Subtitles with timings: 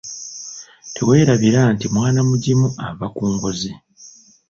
[0.95, 3.71] Teweerabira nti mwana mugimu ava ku ngozi.